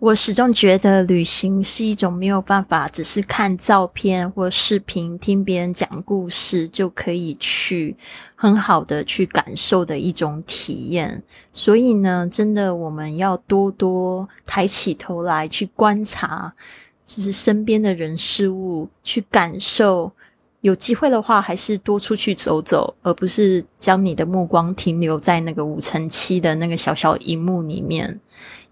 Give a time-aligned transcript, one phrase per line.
[0.00, 7.94] 我始终觉得旅行是一种没有办法只是看照片或视频、听别人讲故事就可以去
[8.34, 11.22] 很好的去感受的一种体验。
[11.52, 16.50] 所以呢，真的我们要多多抬起头来去观察，
[17.04, 20.10] 就是身边的人事物，去感受。
[20.62, 28.18] 有机会的话，还是多出去走走，而不是将你的目光停留在那个五乘七的那个小小荧幕里面。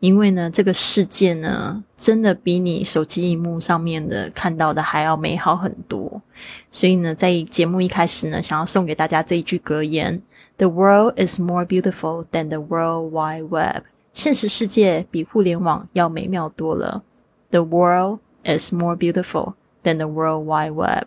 [0.00, 6.22] 因为呢，这个世界呢，真的比你手机荧幕上面的看到的还要美好很多。
[6.70, 10.22] 所以呢，在节目一开始呢，想要送给大家这一句格言
[10.56, 13.82] ：“The world is more beautiful than the World Wide Web。”
[14.14, 17.02] 现实世界比互联网要美妙多了。
[17.50, 21.06] The world is more beautiful than the World Wide Web。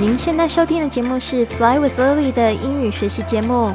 [0.00, 3.74] 您现在收听的节目是《Fly with Lily》的英语学习节目。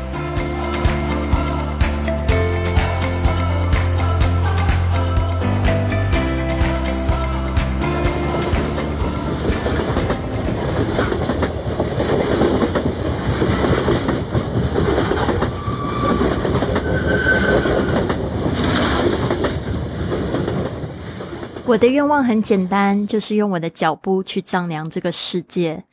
[21.71, 25.85] 我的愿望很简单，就是用我的脚步去丈量这个世界。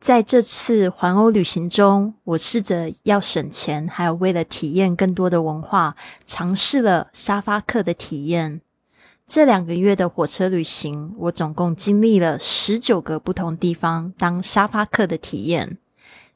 [0.00, 8.62] 在这次环欧旅行中，我试着要省钱，还有为了体验更多的文化，尝试了沙发客的体验。
[9.26, 15.76] 这两个月的火车旅行，我总共经历了十九个不同地方当沙发客的体验。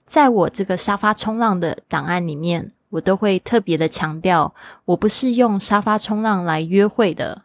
[0.05, 4.55] 在我这个沙发冲浪的档案里面，我都会特别的强调，
[4.85, 7.45] 我不是用沙发冲浪来约会的。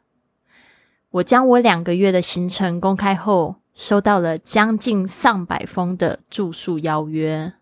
[1.15, 7.53] 我将我两个月的行程公开后，收到了将近上百封的住宿邀约。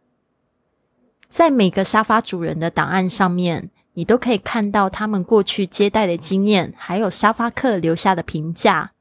[1.30, 8.94] 在每个沙发主人的档案上面，你都可以看到他们过去接待的经验，还有沙发客留下的评价。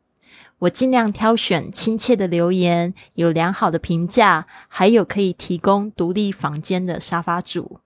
[0.58, 7.80] 我尽量挑选亲切的留言，有良好的评价，还有可以提供独立房间的沙发主。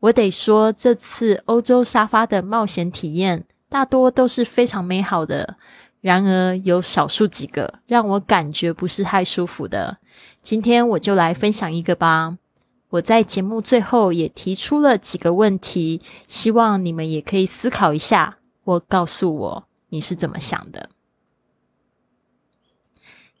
[0.00, 5.56] 我得说，这次欧洲沙发的冒险体验，大多都是非常美好的。
[6.02, 9.98] 然而，有少数几个让我感觉不是太舒服的。
[10.42, 12.36] 今天我就来分享一个吧。
[12.90, 20.90] 我在节目最后也提出了几个问题，希望你们也可以思考一下，或告诉我你是怎么想的。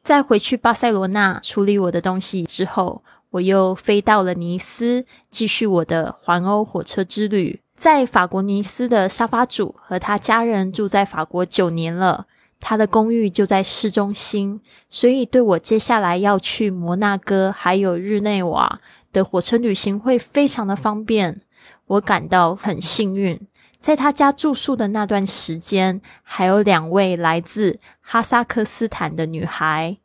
[0.04, 7.60] 在回去巴塞罗那处理我的东西之后，我又飞到了尼斯，继续我的环欧火车之旅。
[7.74, 12.28] 在法国尼斯的沙发主和他家人住在法国九年了。
[12.64, 18.80] 他的公寓就在市中心，所以对我接下来要去摩纳哥还有日内瓦
[19.12, 21.40] 的火车旅行会非常的方便。
[21.86, 23.48] 我感到很幸运，
[23.80, 29.98] 在他家住宿的那段时间，还有两位来自哈萨克斯坦的女孩，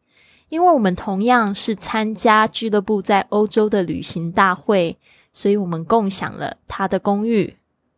[0.50, 4.98] 因为我们同样是参加俱乐部在欧洲的旅行大会，
[5.32, 7.58] 所以我们共享了他的公寓。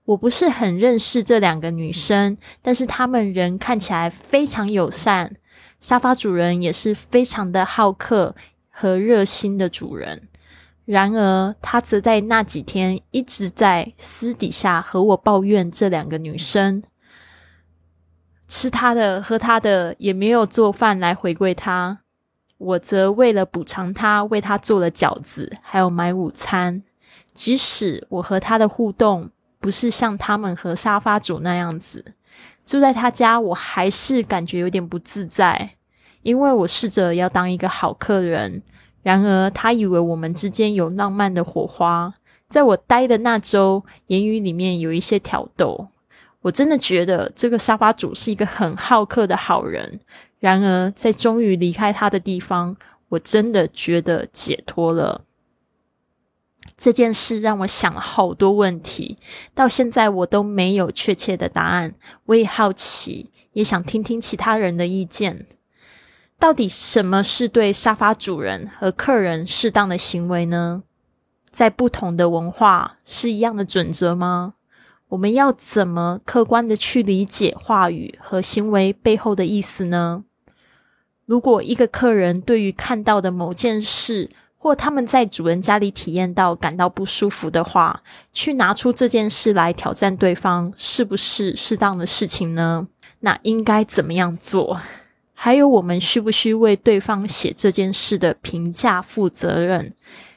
[0.10, 5.36] 我不是很认识这两个女生，但是她们人看起来非常友善，
[5.80, 8.36] 沙发主人也是非常的好客
[8.72, 10.28] 和热心的主人。
[10.86, 16.82] 然而，他则在那几天一直在私底下和我抱怨这两个女生
[18.48, 22.00] 吃他的、喝他的，也没有做饭来回馈他。
[22.58, 26.82] 我则为了补偿他，为他做了饺子，还有买午餐。
[27.36, 29.30] 即使我和他的互动。
[29.60, 32.14] 不是像他们和沙发主那样子
[32.66, 35.72] 住在他家，我还是感觉有点不自在，
[36.22, 38.62] 因为我试着要当一个好客人，
[39.04, 42.14] 然而他以为我们之间有浪漫的火花，
[42.48, 45.88] 在我待的那周，言语里面有一些挑逗。
[46.42, 50.00] 我真的觉得这个沙发主是一个很好客的好人，
[50.40, 52.78] 然而在终于离开他的地方，
[53.10, 55.22] 我真的觉得解脱了。
[56.78, 59.18] 这件事让我想了好多问题，
[59.54, 61.94] 到现在我都没有确切的答案。
[62.26, 65.46] 我也好奇，也想听听其他人的意见。
[66.38, 70.84] 到底什么是对沙发主人和客人适当的行为呢？
[71.52, 74.54] 在不同的文化是一样的准则吗？
[75.10, 80.24] 我们要怎么客观的去理解话语和行为背后的意思呢？
[81.26, 84.30] 如果一个客人对于看到的某件事，
[84.62, 88.04] 或他们在主人家里体验到感到不舒服的话，
[88.34, 92.86] 去拿出这件事来挑战对方，是不是适当的事情呢？
[93.22, 94.80] 那应该怎么样做？
[95.34, 99.94] 还有我们需不需为对方写这件事的评价负责任？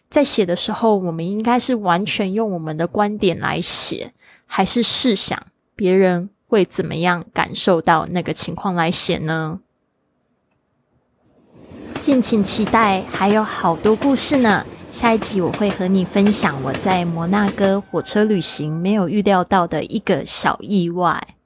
[0.08, 4.12] 在写的时候，我们应该是完全用我们的观点来写，
[4.46, 5.42] 还是试想
[5.74, 9.58] 别人会怎么样感受到那个情况来写呢？
[12.02, 14.66] 敬请期待，还有好多故事呢。
[14.90, 21.36] 下一集我会和你分享我在摩纳哥火车旅行没有预料到的一个小意外。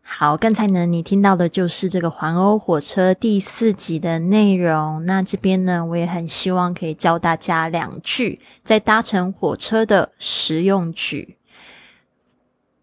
[0.00, 5.04] 好，刚才呢，你听到的就是这个环欧火车第四集的内容。
[5.06, 11.36] 那这边呢，我也很希望可以教大家两句在搭乘火车的实用句。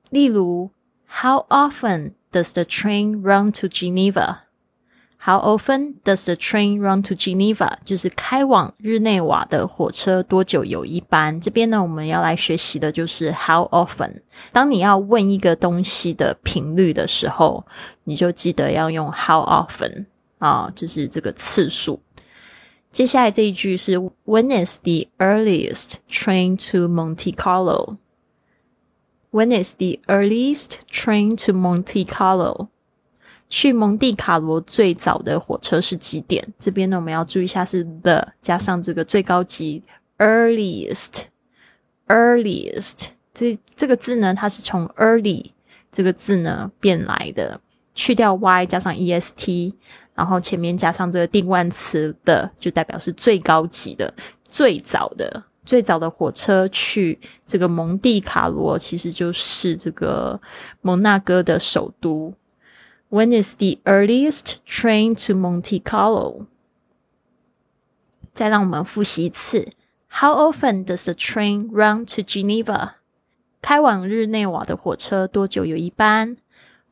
[0.09, 0.71] 例如
[1.21, 4.48] ，How often does the train run to Geneva？
[5.24, 7.78] Geneva？How often does the train run to Geneva？
[7.84, 11.40] 就是开往日内瓦的火车多久有一班？
[11.40, 14.20] 这边呢，我们要来学习的就是 How often。
[14.52, 17.64] 当你要问一个东西的频率的时候，
[18.04, 20.04] 你就记得要用 How often
[20.38, 22.00] 啊，就是这个次数。
[22.92, 32.68] 接下来这一句是 When is the earliest train to Monte Carlo？When is the earliest train to Monte Carlo？
[33.49, 36.47] 去蒙地卡罗最早的火车是几点？
[36.59, 39.83] 这边呢，我们要注意一下是 the 加上这个最高级
[40.19, 45.49] earliest，earliest 这这个字呢，它是从 early
[45.91, 47.59] 这个字呢变来的，
[47.95, 49.73] 去掉 y 加上 e s t，
[50.13, 54.13] 然后前面加上这个定冠词的，就代表是最高级的、
[54.47, 57.17] 最早的、最早的火车去
[57.47, 60.39] 这个蒙地卡罗，其实就是这个
[60.81, 62.31] 蒙纳哥的首都。
[63.10, 66.46] When is the earliest train to Monte Carlo？
[68.32, 69.72] 再让我们复习一次。
[70.08, 72.94] How often does the train run to Geneva？
[73.62, 76.36] 开往日内瓦的火车多久有一班？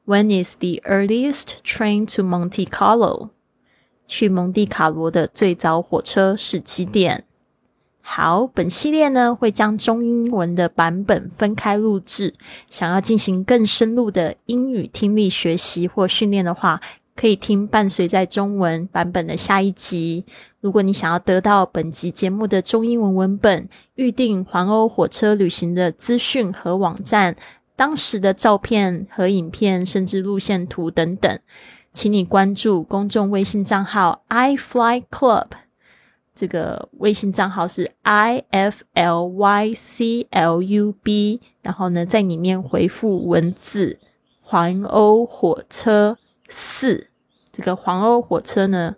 [0.07, 3.31] When is the earliest train to Monte Carlo？
[4.07, 7.25] 去蒙地卡罗的最早火车是几点？
[8.10, 12.34] 好，本系列呢会将中英文的版本分开录制。
[12.70, 16.82] 想要进行更深入的英语听力学习或训练的话，
[17.18, 20.24] 可以听伴随在中文版本的下一集。
[20.62, 27.36] 如果你想要得到本集节目的中英文文本、预定环欧火车旅行的资讯和网站、
[27.76, 31.40] 当时的照片和影片，甚至路线图等等，
[31.92, 35.48] 请你关注公众微信账号 iFly Club。
[36.38, 43.98] 这个微信账号是 i f l y c l u b，然后呢，在里面回复文字
[44.40, 46.16] “环欧火车
[46.48, 47.08] 四”，
[47.52, 48.96] 这个环欧火车呢，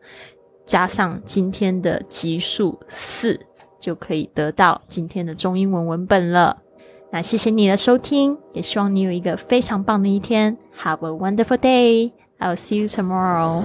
[0.66, 3.40] 加上今天的级数四，
[3.80, 6.62] 就可以得到今天的中英文文本了。
[7.12, 10.58] 那谢谢你的收听，也希望你有一个非常棒的一天。
[10.84, 12.12] Have a wonderful day.
[12.38, 13.64] I'll see you tomorrow.